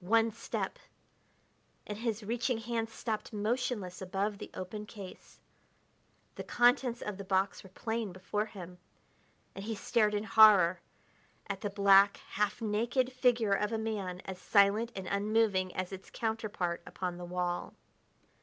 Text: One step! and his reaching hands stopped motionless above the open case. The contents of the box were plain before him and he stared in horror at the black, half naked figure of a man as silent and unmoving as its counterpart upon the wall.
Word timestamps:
One 0.00 0.30
step! 0.32 0.78
and 1.86 1.98
his 1.98 2.22
reaching 2.22 2.56
hands 2.56 2.90
stopped 2.94 3.34
motionless 3.34 4.00
above 4.00 4.38
the 4.38 4.50
open 4.54 4.86
case. 4.86 5.38
The 6.36 6.44
contents 6.44 7.02
of 7.02 7.18
the 7.18 7.24
box 7.26 7.62
were 7.62 7.68
plain 7.68 8.10
before 8.10 8.46
him 8.46 8.78
and 9.54 9.64
he 9.66 9.74
stared 9.74 10.14
in 10.14 10.24
horror 10.24 10.80
at 11.46 11.60
the 11.60 11.68
black, 11.68 12.16
half 12.26 12.62
naked 12.62 13.12
figure 13.12 13.52
of 13.52 13.70
a 13.70 13.76
man 13.76 14.22
as 14.24 14.38
silent 14.38 14.92
and 14.96 15.06
unmoving 15.06 15.76
as 15.76 15.92
its 15.92 16.08
counterpart 16.10 16.80
upon 16.86 17.18
the 17.18 17.26
wall. 17.26 17.74